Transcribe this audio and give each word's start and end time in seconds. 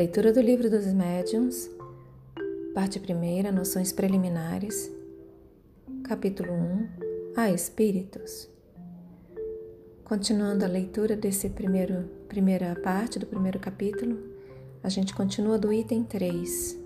Leitura 0.00 0.32
do 0.32 0.40
Livro 0.40 0.70
dos 0.70 0.86
Médiuns, 0.86 1.68
parte 2.72 2.98
1, 2.98 3.52
Noções 3.52 3.92
Preliminares, 3.92 4.90
capítulo 6.04 6.50
1, 6.54 6.88
A 7.36 7.50
Espíritos. 7.50 8.48
Continuando 10.02 10.64
a 10.64 10.68
leitura 10.68 11.14
desse 11.14 11.50
primeiro, 11.50 12.08
primeira 12.30 12.74
parte 12.76 13.18
do 13.18 13.26
primeiro 13.26 13.58
capítulo, 13.58 14.18
a 14.82 14.88
gente 14.88 15.12
continua 15.12 15.58
do 15.58 15.70
item 15.70 16.02
3. 16.02 16.78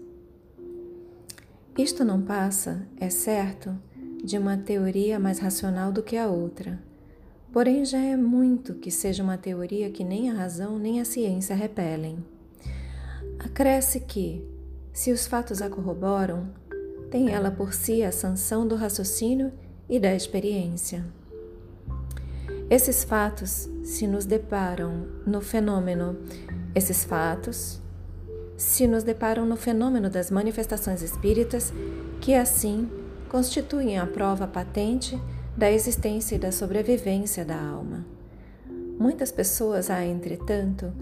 Isto 1.78 2.04
não 2.04 2.20
passa, 2.20 2.84
é 2.98 3.10
certo, 3.10 3.78
de 4.24 4.36
uma 4.36 4.56
teoria 4.56 5.20
mais 5.20 5.38
racional 5.38 5.92
do 5.92 6.02
que 6.02 6.16
a 6.16 6.26
outra. 6.26 6.82
Porém, 7.52 7.84
já 7.84 8.00
é 8.00 8.16
muito 8.16 8.74
que 8.74 8.90
seja 8.90 9.22
uma 9.22 9.38
teoria 9.38 9.88
que 9.88 10.02
nem 10.02 10.30
a 10.30 10.34
razão 10.34 10.80
nem 10.80 11.00
a 11.00 11.04
ciência 11.04 11.54
repelem. 11.54 12.33
Acresce 13.44 14.00
que, 14.00 14.42
se 14.90 15.12
os 15.12 15.26
fatos 15.26 15.60
a 15.60 15.68
corroboram, 15.68 16.48
tem 17.10 17.30
ela 17.30 17.50
por 17.50 17.74
si 17.74 18.02
a 18.02 18.10
sanção 18.10 18.66
do 18.66 18.74
raciocínio 18.74 19.52
e 19.88 20.00
da 20.00 20.14
experiência. 20.14 21.04
Esses 22.70 23.04
fatos 23.04 23.68
se 23.84 24.06
nos 24.06 24.24
deparam 24.24 25.06
no 25.26 25.42
fenômeno, 25.42 26.16
esses 26.74 27.04
fatos 27.04 27.80
se 28.56 28.86
nos 28.86 29.04
deparam 29.04 29.44
no 29.44 29.56
fenômeno 29.56 30.08
das 30.08 30.30
manifestações 30.30 31.02
espíritas, 31.02 31.72
que 32.22 32.34
assim 32.34 32.88
constituem 33.28 33.98
a 33.98 34.06
prova 34.06 34.46
patente 34.46 35.20
da 35.54 35.70
existência 35.70 36.36
e 36.36 36.38
da 36.38 36.50
sobrevivência 36.50 37.44
da 37.44 37.60
alma. 37.60 38.06
Muitas 38.98 39.30
pessoas 39.30 39.90
há, 39.90 40.02
entretanto, 40.04 40.92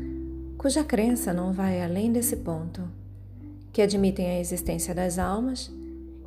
cuja 0.62 0.84
crença 0.84 1.32
não 1.34 1.52
vai 1.52 1.82
além 1.82 2.12
desse 2.12 2.36
ponto, 2.36 2.88
que 3.72 3.82
admitem 3.82 4.28
a 4.28 4.38
existência 4.38 4.94
das 4.94 5.18
almas 5.18 5.68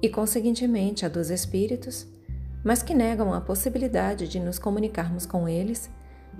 e, 0.01 0.09
conseguintemente, 0.09 1.05
a 1.05 1.09
dos 1.09 1.29
espíritos, 1.29 2.05
mas 2.61 2.83
que 2.83 2.93
negam 2.93 3.33
a 3.33 3.39
possibilidade 3.39 4.27
de 4.27 4.37
nos 4.41 4.59
comunicarmos 4.59 5.25
com 5.25 5.47
eles, 5.47 5.89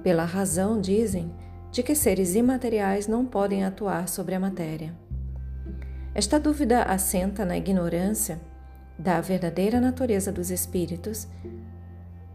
pela 0.03 0.25
razão, 0.25 0.81
dizem, 0.81 1.33
de 1.71 1.81
que 1.81 1.95
seres 1.95 2.35
imateriais 2.35 3.07
não 3.07 3.25
podem 3.25 3.63
atuar 3.63 4.09
sobre 4.09 4.35
a 4.35 4.41
matéria. 4.41 4.93
Esta 6.13 6.37
dúvida 6.37 6.83
assenta 6.83 7.45
na 7.45 7.55
ignorância 7.55 8.41
da 8.99 9.21
verdadeira 9.21 9.79
natureza 9.79 10.33
dos 10.33 10.51
espíritos, 10.51 11.29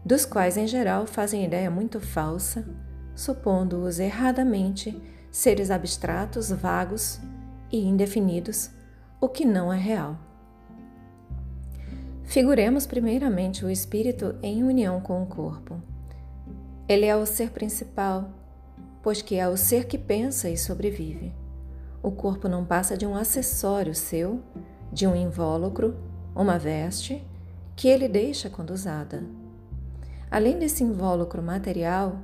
dos 0.03 0.25
quais, 0.25 0.57
em 0.57 0.65
geral, 0.65 1.05
fazem 1.05 1.45
ideia 1.45 1.69
muito 1.69 1.99
falsa, 1.99 2.67
supondo-os 3.13 3.99
erradamente 3.99 4.99
seres 5.31 5.71
abstratos, 5.71 6.51
vagos 6.51 7.19
e 7.71 7.79
indefinidos, 7.79 8.69
o 9.19 9.29
que 9.29 9.45
não 9.45 9.71
é 9.71 9.79
real. 9.79 10.17
Figuremos 12.23 12.85
primeiramente 12.85 13.65
o 13.65 13.69
espírito 13.69 14.35
em 14.43 14.63
união 14.63 14.99
com 14.99 15.23
o 15.23 15.25
corpo. 15.25 15.81
Ele 16.87 17.05
é 17.05 17.15
o 17.15 17.25
ser 17.25 17.51
principal, 17.51 18.31
pois 19.01 19.21
que 19.21 19.35
é 19.35 19.47
o 19.47 19.55
ser 19.55 19.85
que 19.85 19.97
pensa 19.97 20.49
e 20.49 20.57
sobrevive. 20.57 21.33
O 22.03 22.11
corpo 22.11 22.47
não 22.47 22.65
passa 22.65 22.97
de 22.97 23.05
um 23.05 23.15
acessório 23.15 23.95
seu, 23.95 24.41
de 24.91 25.07
um 25.07 25.15
invólucro, 25.15 25.95
uma 26.35 26.57
veste, 26.57 27.25
que 27.75 27.87
ele 27.87 28.07
deixa 28.07 28.49
quando 28.49 28.71
usada. 28.71 29.23
Além 30.29 30.57
desse 30.57 30.83
invólucro 30.83 31.41
material, 31.41 32.19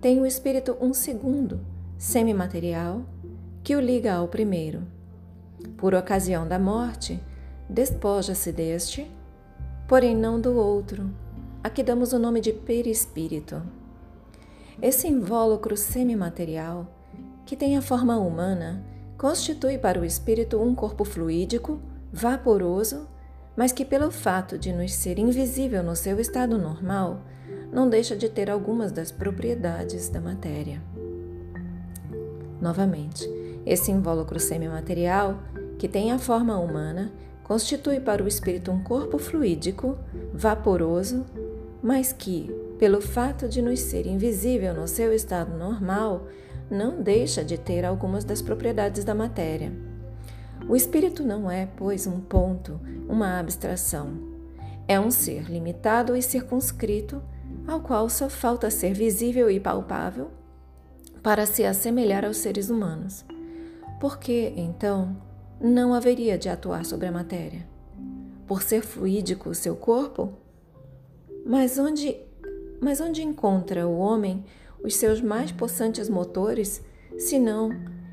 tem 0.00 0.20
o 0.20 0.26
espírito 0.26 0.76
um 0.80 0.92
segundo, 0.92 1.60
semimaterial 2.00 3.02
que 3.62 3.76
o 3.76 3.80
liga 3.80 4.14
ao 4.14 4.26
primeiro. 4.26 4.84
Por 5.76 5.94
ocasião 5.94 6.48
da 6.48 6.58
morte, 6.58 7.22
despoja-se 7.68 8.50
deste, 8.50 9.06
porém 9.86 10.16
não 10.16 10.40
do 10.40 10.56
outro, 10.56 11.10
a 11.62 11.68
que 11.68 11.82
damos 11.82 12.14
o 12.14 12.18
nome 12.18 12.40
de 12.40 12.54
perispírito. 12.54 13.62
Esse 14.80 15.08
invólucro 15.08 15.76
semimaterial, 15.76 16.90
que 17.44 17.54
tem 17.54 17.76
a 17.76 17.82
forma 17.82 18.16
humana, 18.16 18.82
constitui 19.18 19.76
para 19.76 20.00
o 20.00 20.04
espírito 20.04 20.58
um 20.58 20.74
corpo 20.74 21.04
fluídico, 21.04 21.82
vaporoso, 22.10 23.06
mas 23.54 23.72
que, 23.72 23.84
pelo 23.84 24.10
fato 24.10 24.56
de 24.56 24.72
nos 24.72 24.94
ser 24.94 25.18
invisível 25.18 25.82
no 25.82 25.94
seu 25.94 26.18
estado 26.18 26.56
normal, 26.56 27.20
não 27.70 27.90
deixa 27.90 28.16
de 28.16 28.30
ter 28.30 28.48
algumas 28.48 28.90
das 28.90 29.12
propriedades 29.12 30.08
da 30.08 30.18
matéria. 30.18 30.80
Novamente, 32.60 33.28
esse 33.64 33.90
invólucro 33.90 34.38
semimaterial, 34.38 35.38
que 35.78 35.88
tem 35.88 36.12
a 36.12 36.18
forma 36.18 36.58
humana, 36.58 37.10
constitui 37.42 37.98
para 37.98 38.22
o 38.22 38.28
espírito 38.28 38.70
um 38.70 38.82
corpo 38.82 39.18
fluídico, 39.18 39.96
vaporoso, 40.32 41.24
mas 41.82 42.12
que, 42.12 42.50
pelo 42.78 43.00
fato 43.00 43.48
de 43.48 43.62
nos 43.62 43.80
ser 43.80 44.06
invisível 44.06 44.74
no 44.74 44.86
seu 44.86 45.12
estado 45.12 45.56
normal, 45.56 46.26
não 46.70 47.02
deixa 47.02 47.42
de 47.42 47.56
ter 47.56 47.84
algumas 47.84 48.24
das 48.24 48.42
propriedades 48.42 49.04
da 49.04 49.14
matéria. 49.14 49.72
O 50.68 50.76
espírito 50.76 51.24
não 51.24 51.50
é, 51.50 51.66
pois, 51.76 52.06
um 52.06 52.20
ponto, 52.20 52.78
uma 53.08 53.38
abstração. 53.38 54.12
É 54.86 55.00
um 55.00 55.10
ser 55.10 55.50
limitado 55.50 56.14
e 56.14 56.22
circunscrito, 56.22 57.22
ao 57.66 57.80
qual 57.80 58.08
só 58.08 58.28
falta 58.28 58.70
ser 58.70 58.92
visível 58.92 59.50
e 59.50 59.58
palpável 59.58 60.30
para 61.22 61.46
se 61.46 61.64
assemelhar 61.64 62.24
aos 62.24 62.38
seres 62.38 62.70
humanos. 62.70 63.24
Por 64.00 64.18
que, 64.18 64.52
então, 64.56 65.16
não 65.60 65.92
haveria 65.92 66.38
de 66.38 66.48
atuar 66.48 66.84
sobre 66.84 67.06
a 67.06 67.12
matéria? 67.12 67.66
Por 68.46 68.62
ser 68.62 68.82
fluídico 68.82 69.50
o 69.50 69.54
seu 69.54 69.76
corpo? 69.76 70.32
Mas 71.44 71.78
onde, 71.78 72.16
mas 72.80 73.00
onde 73.00 73.22
encontra 73.22 73.86
o 73.86 73.98
homem 73.98 74.44
os 74.82 74.96
seus 74.96 75.20
mais 75.20 75.52
possantes 75.52 76.08
motores, 76.08 76.82
se 77.18 77.38
não 77.38 77.70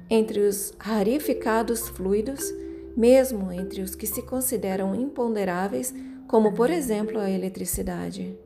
entre 0.10 0.42
os 0.42 0.74
rarificados 0.78 1.88
fluidos, 1.90 2.54
mesmo 2.96 3.52
entre 3.52 3.82
os 3.82 3.96
que 3.96 4.06
se 4.06 4.22
consideram 4.22 4.94
imponderáveis, 4.96 5.94
como 6.28 6.54
por 6.54 6.70
exemplo 6.70 7.20
a 7.20 7.30
eletricidade? 7.30 8.38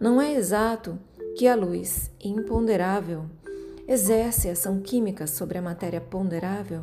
Não 0.00 0.20
é 0.20 0.34
exato 0.34 0.98
que 1.36 1.46
a 1.46 1.54
luz 1.54 2.10
imponderável 2.22 3.26
exerce 3.88 4.48
ação 4.48 4.80
química 4.80 5.26
sobre 5.26 5.58
a 5.58 5.62
matéria 5.62 6.00
ponderável? 6.00 6.82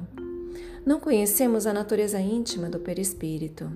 Não 0.86 1.00
conhecemos 1.00 1.68
a 1.68 1.74
natureza 1.74 2.20
íntima 2.20 2.70
do 2.70 2.80
perispírito. 2.80 3.70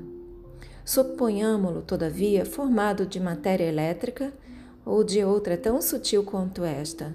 Suponhamo-lo, 0.85 1.81
todavia, 1.81 2.45
formado 2.45 3.05
de 3.05 3.19
matéria 3.19 3.65
elétrica 3.65 4.31
ou 4.85 5.03
de 5.03 5.23
outra 5.23 5.57
tão 5.57 5.81
sutil 5.81 6.23
quanto 6.23 6.63
esta, 6.63 7.13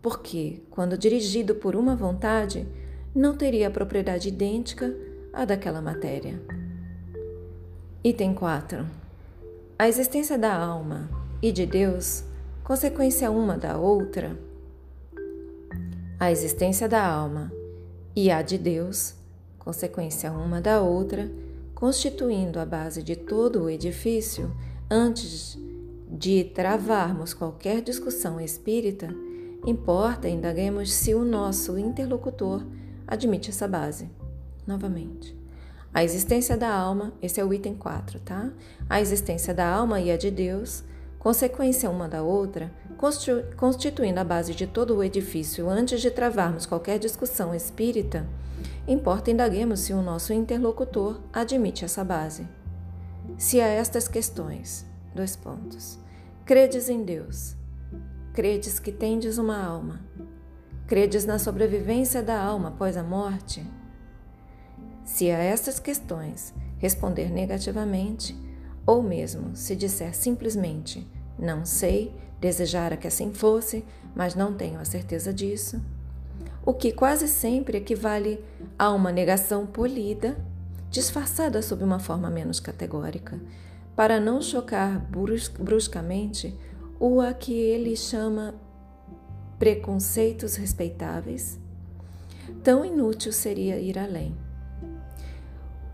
porque, 0.00 0.62
quando 0.70 0.96
dirigido 0.96 1.54
por 1.54 1.76
uma 1.76 1.94
vontade, 1.94 2.66
não 3.14 3.36
teria 3.36 3.68
a 3.68 3.70
propriedade 3.70 4.28
idêntica 4.28 4.96
à 5.32 5.44
daquela 5.44 5.82
matéria. 5.82 6.40
Item 8.02 8.32
4. 8.32 8.86
A 9.78 9.86
existência 9.86 10.38
da 10.38 10.54
alma 10.54 11.10
e 11.42 11.52
de 11.52 11.66
Deus, 11.66 12.24
consequência 12.64 13.30
uma 13.30 13.58
da 13.58 13.76
outra, 13.76 14.36
a 16.22 16.30
existência 16.30 16.88
da 16.88 17.04
alma 17.04 17.52
e 18.14 18.30
a 18.30 18.42
de 18.42 18.56
Deus, 18.56 19.12
consequência 19.58 20.30
uma 20.30 20.60
da 20.60 20.80
outra, 20.80 21.28
constituindo 21.74 22.60
a 22.60 22.64
base 22.64 23.02
de 23.02 23.16
todo 23.16 23.64
o 23.64 23.68
edifício, 23.68 24.56
antes 24.88 25.58
de 26.08 26.44
travarmos 26.44 27.34
qualquer 27.34 27.82
discussão 27.82 28.40
espírita, 28.40 29.12
importa 29.66 30.28
indaguemos 30.28 30.92
se 30.92 31.12
o 31.12 31.24
nosso 31.24 31.76
interlocutor 31.76 32.64
admite 33.04 33.50
essa 33.50 33.66
base. 33.66 34.08
Novamente. 34.64 35.36
A 35.92 36.04
existência 36.04 36.56
da 36.56 36.72
alma, 36.72 37.12
esse 37.20 37.40
é 37.40 37.44
o 37.44 37.52
item 37.52 37.74
4, 37.74 38.20
tá? 38.20 38.52
A 38.88 39.00
existência 39.00 39.52
da 39.52 39.68
alma 39.68 40.00
e 40.00 40.08
a 40.08 40.16
de 40.16 40.30
Deus 40.30 40.84
consequência 41.22 41.88
uma 41.88 42.08
da 42.08 42.20
outra, 42.20 42.72
constituindo 43.56 44.18
a 44.18 44.24
base 44.24 44.56
de 44.56 44.66
todo 44.66 44.96
o 44.96 45.04
edifício 45.04 45.70
antes 45.70 46.00
de 46.00 46.10
travarmos 46.10 46.66
qualquer 46.66 46.98
discussão 46.98 47.54
espírita, 47.54 48.26
importa 48.88 49.30
indaguemos 49.30 49.78
se 49.78 49.92
o 49.92 50.02
nosso 50.02 50.32
interlocutor 50.32 51.20
admite 51.32 51.84
essa 51.84 52.02
base. 52.02 52.48
Se 53.38 53.60
a 53.60 53.68
estas 53.68 54.08
questões, 54.08 54.84
dois 55.14 55.36
pontos. 55.36 55.96
Credes 56.44 56.88
em 56.88 57.04
Deus. 57.04 57.54
Credes 58.32 58.80
que 58.80 58.90
tendes 58.90 59.38
uma 59.38 59.64
alma. 59.64 60.00
Credes 60.88 61.24
na 61.24 61.38
sobrevivência 61.38 62.20
da 62.20 62.42
alma 62.42 62.70
após 62.70 62.96
a 62.96 63.02
morte? 63.04 63.64
Se 65.04 65.30
a 65.30 65.38
estas 65.38 65.78
questões 65.78 66.52
responder 66.78 67.30
negativamente, 67.30 68.36
ou 68.86 69.02
mesmo 69.02 69.54
se 69.54 69.76
disser 69.76 70.14
simplesmente 70.14 71.06
não 71.38 71.64
sei, 71.64 72.14
desejara 72.40 72.96
que 72.96 73.06
assim 73.06 73.32
fosse, 73.32 73.84
mas 74.14 74.34
não 74.34 74.54
tenho 74.54 74.78
a 74.78 74.84
certeza 74.84 75.32
disso, 75.32 75.82
o 76.64 76.72
que 76.72 76.92
quase 76.92 77.26
sempre 77.26 77.78
equivale 77.78 78.42
a 78.78 78.90
uma 78.90 79.10
negação 79.10 79.66
polida, 79.66 80.36
disfarçada 80.90 81.62
sob 81.62 81.82
uma 81.82 81.98
forma 81.98 82.30
menos 82.30 82.60
categórica, 82.60 83.40
para 83.96 84.20
não 84.20 84.40
chocar 84.40 85.04
bruscamente 85.58 86.56
o 86.98 87.20
a 87.20 87.32
que 87.32 87.52
ele 87.52 87.96
chama 87.96 88.54
preconceitos 89.58 90.56
respeitáveis. 90.56 91.58
Tão 92.62 92.84
inútil 92.84 93.32
seria 93.32 93.78
ir 93.78 93.98
além. 93.98 94.36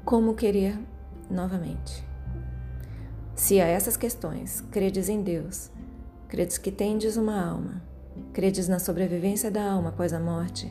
Como 0.04 0.34
querer 0.34 0.78
novamente? 1.30 2.07
Se 3.38 3.60
a 3.60 3.66
essas 3.66 3.96
questões 3.96 4.60
credes 4.62 5.08
em 5.08 5.22
Deus, 5.22 5.70
credes 6.26 6.58
que 6.58 6.72
tendes 6.72 7.16
uma 7.16 7.40
alma, 7.40 7.80
credes 8.32 8.66
na 8.66 8.80
sobrevivência 8.80 9.48
da 9.48 9.62
alma 9.62 9.90
após 9.90 10.12
a 10.12 10.18
morte, 10.18 10.70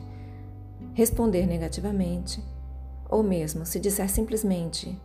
responder 0.92 1.46
negativamente, 1.46 2.44
ou 3.08 3.22
mesmo 3.22 3.64
se 3.64 3.80
disser 3.80 4.10
simplesmente: 4.10 5.00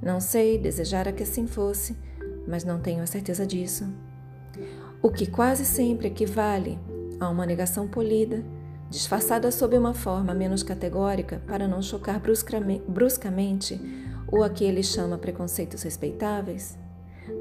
Não 0.00 0.20
sei, 0.20 0.58
desejara 0.58 1.12
que 1.12 1.24
assim 1.24 1.48
fosse, 1.48 1.98
mas 2.46 2.62
não 2.62 2.78
tenho 2.78 3.02
a 3.02 3.06
certeza 3.06 3.44
disso. 3.44 3.92
O 5.02 5.10
que 5.10 5.26
quase 5.26 5.64
sempre 5.64 6.06
equivale 6.06 6.78
a 7.18 7.28
uma 7.28 7.44
negação 7.44 7.88
polida, 7.88 8.44
disfarçada 8.88 9.50
sob 9.50 9.76
uma 9.76 9.92
forma 9.92 10.32
menos 10.34 10.62
categórica 10.62 11.42
para 11.48 11.66
não 11.66 11.82
chocar 11.82 12.22
bruscamente 12.86 13.80
o 14.30 14.44
a 14.44 14.48
que 14.48 14.62
ele 14.62 14.84
chama 14.84 15.18
preconceitos 15.18 15.82
respeitáveis, 15.82 16.78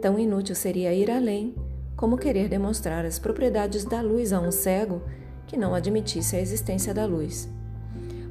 tão 0.01 0.17
inútil 0.17 0.55
seria 0.55 0.93
ir 0.93 1.09
além 1.09 1.55
como 1.95 2.17
querer 2.17 2.47
demonstrar 2.47 3.05
as 3.05 3.17
propriedades 3.17 3.83
da 3.83 4.01
luz 4.01 4.31
a 4.31 4.39
um 4.39 4.51
cego 4.51 5.01
que 5.47 5.57
não 5.57 5.73
admitisse 5.73 6.35
a 6.35 6.39
existência 6.39 6.93
da 6.93 7.05
luz. 7.05 7.49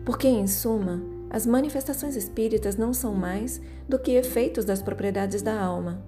Porque, 0.05 0.29
em 0.29 0.47
suma, 0.47 1.03
as 1.29 1.45
manifestações 1.45 2.15
espíritas 2.15 2.77
não 2.77 2.95
são 2.95 3.15
mais 3.15 3.61
do 3.89 3.99
que 3.99 4.13
efeitos 4.13 4.65
das 4.65 4.81
propriedades 4.81 5.43
da 5.43 5.61
alma. 5.61 6.05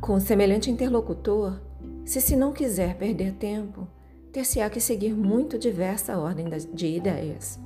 Com 0.00 0.20
semelhante 0.20 0.70
interlocutor, 0.70 1.60
se 2.04 2.20
se 2.20 2.36
não 2.36 2.52
quiser 2.52 2.96
perder 2.96 3.32
tempo, 3.32 3.88
ter-se-á 4.32 4.70
que 4.70 4.80
seguir 4.80 5.14
muito 5.14 5.58
diversa 5.58 6.16
ordem 6.16 6.46
de 6.72 6.86
ideias. 6.86 7.58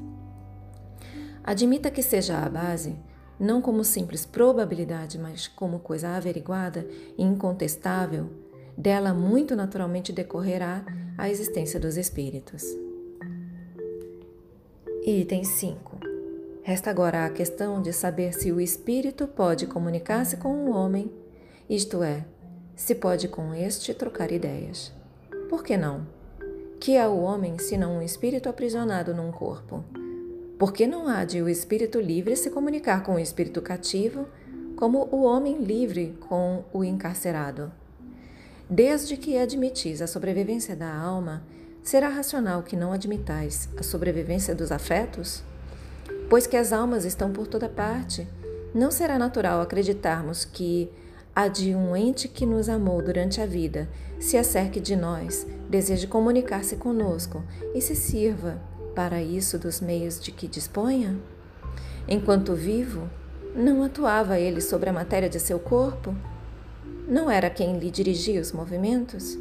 Admita 1.44 1.90
que 1.90 2.02
seja 2.02 2.38
a 2.38 2.48
base, 2.48 2.96
não 3.38 3.60
como 3.60 3.84
simples 3.84 4.24
probabilidade, 4.24 5.18
mas 5.18 5.46
como 5.46 5.78
coisa 5.78 6.10
averiguada 6.10 6.86
e 7.16 7.22
incontestável, 7.22 8.28
dela 8.76 9.12
muito 9.12 9.54
naturalmente 9.54 10.12
decorrerá 10.12 10.84
a 11.16 11.30
existência 11.30 11.78
dos 11.78 11.96
espíritos. 11.96 12.64
Item 15.04 15.44
5. 15.44 16.00
Resta 16.62 16.90
agora 16.90 17.24
a 17.24 17.30
questão 17.30 17.80
de 17.80 17.92
saber 17.92 18.34
se 18.34 18.50
o 18.50 18.60
espírito 18.60 19.28
pode 19.28 19.66
comunicar-se 19.66 20.36
com 20.36 20.64
o 20.64 20.70
homem, 20.70 21.12
isto 21.70 22.02
é, 22.02 22.24
se 22.74 22.94
pode 22.94 23.28
com 23.28 23.54
este 23.54 23.94
trocar 23.94 24.32
ideias. 24.32 24.92
Por 25.48 25.62
que 25.62 25.76
não? 25.76 26.06
Que 26.80 26.96
é 26.96 27.06
o 27.06 27.20
homem 27.20 27.56
senão 27.58 27.98
um 27.98 28.02
espírito 28.02 28.48
aprisionado 28.48 29.14
num 29.14 29.30
corpo? 29.30 29.84
Por 30.58 30.72
que 30.72 30.86
não 30.86 31.06
há 31.06 31.22
de 31.24 31.42
o 31.42 31.50
espírito 31.50 32.00
livre 32.00 32.34
se 32.34 32.48
comunicar 32.48 33.02
com 33.02 33.16
o 33.16 33.18
espírito 33.18 33.60
cativo, 33.60 34.26
como 34.74 35.06
o 35.12 35.22
homem 35.22 35.58
livre 35.58 36.16
com 36.28 36.64
o 36.72 36.82
encarcerado? 36.82 37.70
Desde 38.68 39.18
que 39.18 39.36
admitis 39.36 40.00
a 40.00 40.06
sobrevivência 40.06 40.74
da 40.74 40.90
alma, 40.90 41.42
será 41.82 42.08
racional 42.08 42.62
que 42.62 42.74
não 42.74 42.90
admitais 42.90 43.68
a 43.76 43.82
sobrevivência 43.82 44.54
dos 44.54 44.72
afetos? 44.72 45.42
Pois 46.30 46.46
que 46.46 46.56
as 46.56 46.72
almas 46.72 47.04
estão 47.04 47.30
por 47.32 47.46
toda 47.46 47.68
parte, 47.68 48.26
não 48.74 48.90
será 48.90 49.18
natural 49.18 49.60
acreditarmos 49.60 50.46
que 50.46 50.90
a 51.34 51.48
de 51.48 51.74
um 51.74 51.94
ente 51.94 52.28
que 52.28 52.46
nos 52.46 52.70
amou 52.70 53.02
durante 53.02 53.42
a 53.42 53.46
vida 53.46 53.90
se 54.18 54.38
acerque 54.38 54.80
de 54.80 54.96
nós, 54.96 55.46
deseje 55.68 56.06
comunicar-se 56.06 56.76
conosco 56.76 57.44
e 57.74 57.80
se 57.82 57.94
sirva 57.94 58.58
para 58.96 59.22
isso 59.22 59.60
dos 59.60 59.80
meios 59.80 60.18
de 60.18 60.32
que 60.32 60.48
disponha? 60.48 61.16
Enquanto 62.08 62.54
vivo, 62.54 63.08
não 63.54 63.84
atuava 63.84 64.40
ele 64.40 64.60
sobre 64.60 64.90
a 64.90 64.92
matéria 64.92 65.28
de 65.28 65.38
seu 65.38 65.60
corpo? 65.60 66.12
não 67.08 67.30
era 67.30 67.48
quem 67.48 67.78
lhe 67.78 67.90
dirigia 67.90 68.40
os 68.40 68.50
movimentos? 68.50 69.38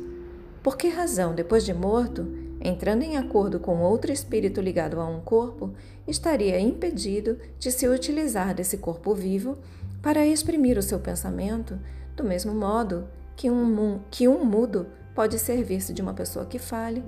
Por 0.61 0.77
que 0.77 0.87
razão, 0.87 1.33
depois 1.33 1.65
de 1.65 1.73
morto, 1.73 2.27
entrando 2.61 3.01
em 3.01 3.17
acordo 3.17 3.59
com 3.59 3.81
outro 3.81 4.11
espírito 4.11 4.61
ligado 4.61 4.99
a 4.99 5.07
um 5.07 5.19
corpo, 5.19 5.73
estaria 6.07 6.59
impedido 6.59 7.37
de 7.57 7.71
se 7.71 7.87
utilizar 7.87 8.53
desse 8.53 8.77
corpo 8.77 9.13
vivo 9.15 9.57
para 10.01 10.25
exprimir 10.25 10.77
o 10.77 10.83
seu 10.83 10.99
pensamento, 10.99 11.79
do 12.15 12.23
mesmo 12.23 12.53
modo 12.53 13.07
que 13.35 13.49
um, 13.49 13.99
que 14.11 14.27
um 14.27 14.45
mudo 14.45 14.87
pode 15.15 15.39
servir-se 15.39 15.93
de 15.93 16.01
uma 16.01 16.13
pessoa 16.13 16.45
que 16.45 16.59
fale 16.59 17.03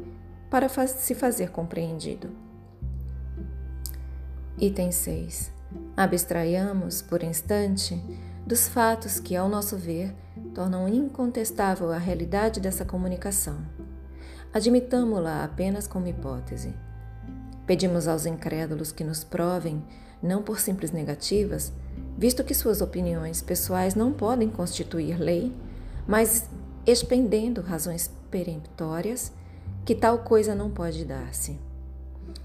para 0.49 0.69
se 0.69 1.13
fazer 1.13 1.51
compreendido? 1.51 2.29
Item 4.57 4.91
6. 4.91 5.51
Abstraiamos, 5.95 7.01
por 7.01 7.21
instante, 7.21 8.01
dos 8.45 8.67
fatos 8.67 9.19
que, 9.19 9.35
ao 9.35 9.49
nosso 9.49 9.77
ver, 9.77 10.15
tornam 10.53 10.87
incontestável 10.87 11.91
a 11.91 11.97
realidade 11.97 12.59
dessa 12.59 12.85
comunicação. 12.85 13.57
Admitamo-la 14.53 15.43
apenas 15.43 15.85
como 15.85 16.07
hipótese. 16.07 16.73
Pedimos 17.65 18.07
aos 18.07 18.25
incrédulos 18.25 18.91
que 18.91 19.03
nos 19.03 19.23
provem, 19.23 19.83
não 20.23 20.41
por 20.41 20.59
simples 20.59 20.91
negativas, 20.91 21.73
visto 22.17 22.43
que 22.43 22.55
suas 22.55 22.81
opiniões 22.81 23.41
pessoais 23.41 23.93
não 23.93 24.13
podem 24.13 24.49
constituir 24.49 25.19
lei, 25.19 25.53
mas 26.07 26.49
expendendo 26.85 27.61
razões 27.61 28.09
peremptórias 28.31 29.33
que 29.87 29.95
tal 29.95 30.19
coisa 30.19 30.53
não 30.53 30.69
pode 30.69 31.05
dar-se. 31.05 31.57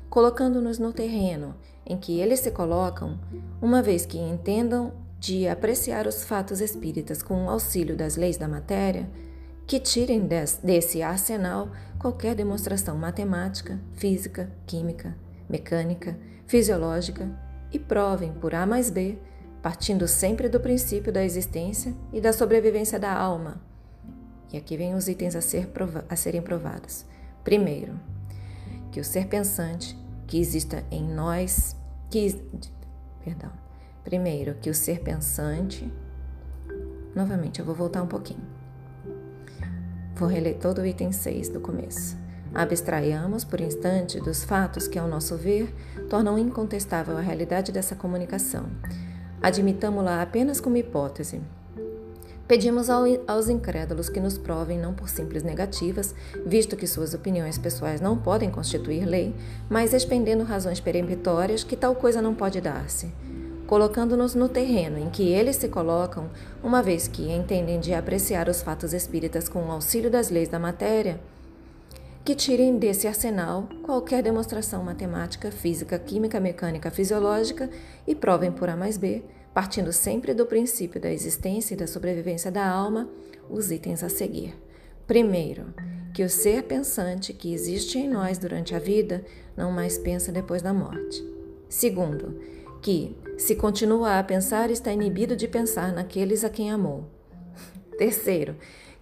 Colocando-nos 0.08 0.78
no 0.78 0.92
terreno 0.92 1.56
em 1.84 1.96
que 1.96 2.20
eles 2.20 2.38
se 2.38 2.52
colocam, 2.52 3.18
uma 3.60 3.82
vez 3.82 4.06
que 4.06 4.16
entendam 4.16 4.92
de 5.18 5.48
apreciar 5.48 6.06
os 6.06 6.22
fatos 6.22 6.60
espíritas 6.60 7.20
com 7.20 7.46
o 7.46 7.50
auxílio 7.50 7.96
das 7.96 8.14
leis 8.14 8.36
da 8.36 8.46
matéria, 8.46 9.10
que 9.66 9.80
tirem 9.80 10.24
desse 10.62 11.02
arsenal 11.02 11.72
qualquer 11.98 12.36
demonstração 12.36 12.96
matemática, 12.96 13.80
física, 13.94 14.48
química, 14.64 15.16
mecânica, 15.48 16.16
fisiológica 16.46 17.28
e 17.72 17.78
provem 17.78 18.32
por 18.34 18.54
A 18.54 18.64
mais 18.64 18.88
B, 18.88 19.18
partindo 19.60 20.06
sempre 20.06 20.48
do 20.48 20.60
princípio 20.60 21.12
da 21.12 21.24
existência 21.24 21.92
e 22.12 22.20
da 22.20 22.32
sobrevivência 22.32 23.00
da 23.00 23.12
alma. 23.12 23.60
E 24.52 24.56
aqui 24.56 24.76
vem 24.76 24.94
os 24.94 25.08
itens 25.08 25.34
a, 25.34 25.40
ser 25.40 25.68
a 26.08 26.14
serem 26.14 26.40
provados. 26.40 27.10
Primeiro, 27.44 27.98
que 28.90 29.00
o 29.00 29.04
ser 29.04 29.26
pensante 29.26 29.96
que 30.26 30.38
exista 30.38 30.84
em 30.90 31.02
nós, 31.02 31.76
que 32.10 32.34
perdão, 33.24 33.52
Primeiro, 34.04 34.54
que 34.60 34.68
o 34.68 34.74
ser 34.74 35.00
pensante. 35.00 35.90
Novamente, 37.14 37.60
eu 37.60 37.66
vou 37.66 37.74
voltar 37.74 38.02
um 38.02 38.06
pouquinho. 38.06 38.42
Vou 40.16 40.28
reler 40.28 40.58
todo 40.58 40.80
o 40.80 40.86
item 40.86 41.12
6 41.12 41.50
do 41.50 41.60
começo. 41.60 42.16
Abstraiamos, 42.52 43.44
por 43.44 43.60
instante, 43.60 44.20
dos 44.20 44.42
fatos 44.42 44.88
que, 44.88 44.98
ao 44.98 45.08
nosso 45.08 45.36
ver, 45.36 45.72
tornam 46.10 46.38
incontestável 46.38 47.16
a 47.16 47.20
realidade 47.20 47.70
dessa 47.70 47.94
comunicação. 47.94 48.66
Admitamo-la 49.40 50.20
apenas 50.20 50.60
como 50.60 50.76
hipótese. 50.76 51.40
Pedimos 52.52 52.90
aos 52.90 53.48
incrédulos 53.48 54.10
que 54.10 54.20
nos 54.20 54.36
provem, 54.36 54.78
não 54.78 54.92
por 54.92 55.08
simples 55.08 55.42
negativas, 55.42 56.14
visto 56.44 56.76
que 56.76 56.86
suas 56.86 57.14
opiniões 57.14 57.56
pessoais 57.56 57.98
não 57.98 58.18
podem 58.18 58.50
constituir 58.50 59.06
lei, 59.06 59.34
mas 59.70 59.94
expendendo 59.94 60.44
razões 60.44 60.78
peremptórias 60.78 61.64
que 61.64 61.74
tal 61.74 61.94
coisa 61.94 62.20
não 62.20 62.34
pode 62.34 62.60
dar-se 62.60 63.10
colocando-nos 63.66 64.34
no 64.34 64.50
terreno 64.50 64.98
em 64.98 65.08
que 65.08 65.30
eles 65.30 65.56
se 65.56 65.66
colocam, 65.66 66.28
uma 66.62 66.82
vez 66.82 67.08
que 67.08 67.32
entendem 67.32 67.80
de 67.80 67.94
apreciar 67.94 68.46
os 68.50 68.60
fatos 68.60 68.92
espíritas 68.92 69.48
com 69.48 69.64
o 69.64 69.70
auxílio 69.70 70.10
das 70.10 70.28
leis 70.28 70.50
da 70.50 70.58
matéria, 70.58 71.18
que 72.22 72.34
tirem 72.34 72.76
desse 72.76 73.08
arsenal 73.08 73.66
qualquer 73.82 74.22
demonstração 74.22 74.84
matemática, 74.84 75.50
física, 75.50 75.98
química, 75.98 76.38
mecânica, 76.38 76.90
fisiológica 76.90 77.70
e 78.06 78.14
provem 78.14 78.52
por 78.52 78.68
A 78.68 78.76
mais 78.76 78.98
B, 78.98 79.24
partindo 79.54 79.92
sempre 79.92 80.34
do 80.34 80.46
princípio 80.46 81.00
da 81.00 81.12
existência 81.12 81.74
e 81.74 81.76
da 81.76 81.86
sobrevivência 81.86 82.50
da 82.50 82.66
alma, 82.66 83.08
os 83.50 83.70
itens 83.70 84.02
a 84.02 84.08
seguir. 84.08 84.54
Primeiro, 85.06 85.74
que 86.14 86.22
o 86.22 86.28
ser 86.28 86.62
pensante 86.64 87.32
que 87.32 87.52
existe 87.52 87.98
em 87.98 88.08
nós 88.08 88.38
durante 88.38 88.74
a 88.74 88.78
vida 88.78 89.24
não 89.56 89.70
mais 89.70 89.98
pensa 89.98 90.32
depois 90.32 90.62
da 90.62 90.72
morte. 90.72 91.22
Segundo, 91.68 92.38
que, 92.80 93.16
se 93.38 93.54
continua 93.54 94.18
a 94.18 94.24
pensar, 94.24 94.70
está 94.70 94.92
inibido 94.92 95.34
de 95.34 95.48
pensar 95.48 95.92
naqueles 95.92 96.44
a 96.44 96.50
quem 96.50 96.70
amou. 96.70 97.04
Terceiro, 97.96 98.56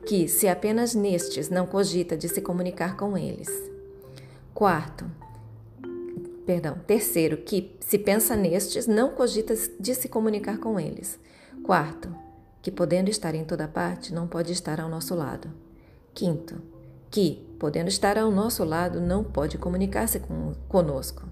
que, 0.06 0.28
se 0.28 0.48
apenas 0.48 0.94
nestes, 0.94 1.48
não 1.48 1.66
cogita 1.66 2.16
de 2.16 2.28
se 2.28 2.40
comunicar 2.40 2.96
com 2.96 3.16
eles. 3.16 3.48
Quarto, 4.54 5.10
perdão, 6.50 6.76
terceiro, 6.84 7.36
que 7.36 7.76
se 7.78 7.96
pensa 7.96 8.34
nestes, 8.34 8.88
não 8.88 9.12
cogita 9.12 9.54
de 9.78 9.94
se 9.94 10.08
comunicar 10.08 10.58
com 10.58 10.80
eles. 10.80 11.16
Quarto, 11.62 12.12
que 12.60 12.72
podendo 12.72 13.08
estar 13.08 13.36
em 13.36 13.44
toda 13.44 13.68
parte, 13.68 14.12
não 14.12 14.26
pode 14.26 14.52
estar 14.52 14.80
ao 14.80 14.88
nosso 14.88 15.14
lado. 15.14 15.48
Quinto, 16.12 16.60
que, 17.08 17.46
podendo 17.56 17.86
estar 17.86 18.18
ao 18.18 18.32
nosso 18.32 18.64
lado, 18.64 19.00
não 19.00 19.22
pode 19.22 19.58
comunicar-se 19.58 20.18
com, 20.18 20.52
conosco. 20.66 21.22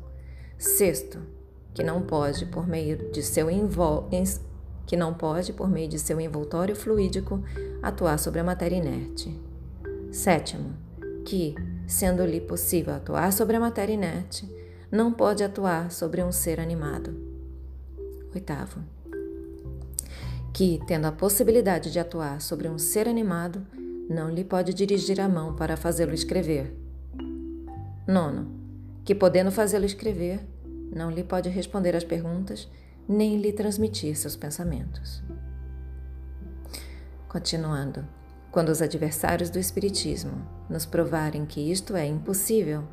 Sexto, 0.56 1.18
que 1.74 1.82
não 1.82 2.02
pode, 2.02 2.46
por 2.46 2.68
meio 2.68 3.10
de 3.10 3.20
seu 3.20 3.50
envol 3.50 4.08
que 4.86 4.96
não 4.96 5.12
pode, 5.12 5.52
por 5.52 5.68
meio 5.68 5.88
de 5.88 5.98
seu 5.98 6.20
envoltório 6.20 6.76
fluídico, 6.76 7.42
atuar 7.82 8.20
sobre 8.20 8.38
a 8.38 8.44
matéria 8.44 8.76
inerte. 8.76 9.36
Sétimo, 10.12 10.76
que, 11.24 11.56
sendo-lhe 11.88 12.40
possível 12.40 12.94
atuar 12.94 13.32
sobre 13.32 13.56
a 13.56 13.60
matéria 13.60 13.94
inerte, 13.94 14.48
não 14.90 15.12
pode 15.12 15.44
atuar 15.44 15.90
sobre 15.90 16.22
um 16.22 16.32
ser 16.32 16.58
animado. 16.58 17.14
Oitavo, 18.34 18.80
que, 20.52 20.80
tendo 20.86 21.06
a 21.06 21.12
possibilidade 21.12 21.92
de 21.92 21.98
atuar 21.98 22.40
sobre 22.40 22.68
um 22.68 22.78
ser 22.78 23.06
animado, 23.06 23.66
não 24.08 24.30
lhe 24.30 24.42
pode 24.42 24.72
dirigir 24.72 25.20
a 25.20 25.28
mão 25.28 25.54
para 25.54 25.76
fazê-lo 25.76 26.14
escrever. 26.14 26.74
Nono, 28.06 28.50
que 29.04 29.14
podendo 29.14 29.52
fazê-lo 29.52 29.84
escrever, 29.84 30.40
não 30.90 31.10
lhe 31.10 31.22
pode 31.22 31.48
responder 31.50 31.94
às 31.94 32.04
perguntas 32.04 32.68
nem 33.06 33.38
lhe 33.38 33.52
transmitir 33.52 34.16
seus 34.16 34.36
pensamentos. 34.36 35.22
Continuando, 37.28 38.06
quando 38.50 38.70
os 38.70 38.80
adversários 38.80 39.50
do 39.50 39.58
Espiritismo 39.58 40.46
nos 40.68 40.86
provarem 40.86 41.44
que 41.44 41.70
isto 41.70 41.94
é 41.94 42.06
impossível, 42.06 42.84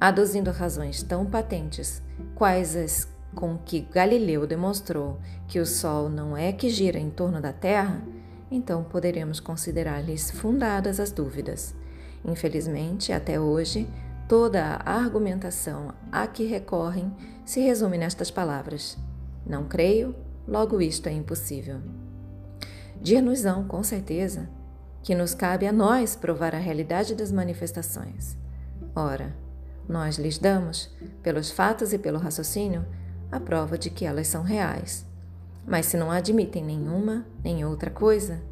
aduzindo 0.00 0.50
razões 0.50 1.02
tão 1.02 1.26
patentes 1.26 2.02
quais 2.34 2.76
as 2.76 3.14
com 3.34 3.58
que 3.58 3.80
Galileu 3.80 4.46
demonstrou 4.46 5.18
que 5.48 5.58
o 5.58 5.66
Sol 5.66 6.08
não 6.08 6.36
é 6.36 6.52
que 6.52 6.70
gira 6.70 6.98
em 6.98 7.10
torno 7.10 7.40
da 7.40 7.52
Terra, 7.52 8.02
então 8.50 8.84
poderemos 8.84 9.40
considerar-lhes 9.40 10.30
fundadas 10.30 11.00
as 11.00 11.10
dúvidas. 11.10 11.74
Infelizmente, 12.24 13.12
até 13.12 13.38
hoje, 13.38 13.88
toda 14.28 14.76
a 14.84 14.94
argumentação 14.94 15.92
a 16.10 16.26
que 16.26 16.44
recorrem 16.44 17.12
se 17.44 17.60
resume 17.60 17.98
nestas 17.98 18.30
palavras: 18.30 18.96
não 19.44 19.64
creio, 19.64 20.14
logo 20.46 20.80
isto 20.80 21.08
é 21.08 21.12
impossível. 21.12 21.80
Dir-nos-ão, 23.00 23.64
com 23.64 23.82
certeza, 23.82 24.48
que 25.02 25.14
nos 25.14 25.34
cabe 25.34 25.66
a 25.66 25.72
nós 25.72 26.16
provar 26.16 26.54
a 26.54 26.58
realidade 26.58 27.14
das 27.14 27.30
manifestações. 27.30 28.38
Ora, 28.96 29.36
nós 29.88 30.16
lhes 30.16 30.38
damos, 30.38 30.94
pelos 31.22 31.50
fatos 31.50 31.92
e 31.92 31.98
pelo 31.98 32.18
raciocínio, 32.18 32.84
a 33.30 33.38
prova 33.38 33.76
de 33.76 33.90
que 33.90 34.04
elas 34.04 34.28
são 34.28 34.42
reais. 34.42 35.06
Mas 35.66 35.86
se 35.86 35.96
não 35.96 36.10
admitem 36.10 36.64
nenhuma 36.64 37.26
nem 37.42 37.64
outra 37.64 37.90
coisa, 37.90 38.42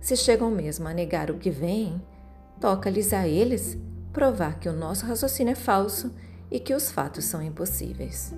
se 0.00 0.16
chegam 0.16 0.50
mesmo 0.50 0.88
a 0.88 0.94
negar 0.94 1.30
o 1.30 1.38
que 1.38 1.50
veem, 1.50 2.02
toca-lhes 2.60 3.12
a 3.12 3.26
eles 3.26 3.78
provar 4.12 4.58
que 4.58 4.68
o 4.68 4.72
nosso 4.72 5.06
raciocínio 5.06 5.52
é 5.52 5.56
falso 5.56 6.12
e 6.50 6.60
que 6.60 6.74
os 6.74 6.90
fatos 6.90 7.24
são 7.24 7.42
impossíveis. 7.42 8.34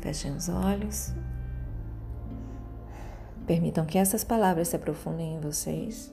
Fechem 0.00 0.34
os 0.34 0.48
olhos. 0.48 1.12
Permitam 3.46 3.84
que 3.84 3.98
essas 3.98 4.22
palavras 4.22 4.68
se 4.68 4.76
aprofundem 4.76 5.34
em 5.34 5.40
vocês. 5.40 6.12